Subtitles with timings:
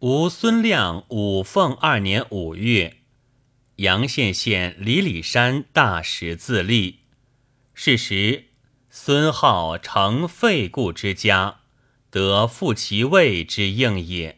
[0.00, 2.98] 吴孙亮五凤二年五月，
[3.76, 7.00] 阳羡县李里山大石自立。
[7.74, 8.44] 是时，
[8.88, 11.62] 孙浩成废故之家，
[12.10, 14.37] 得复其位之应也。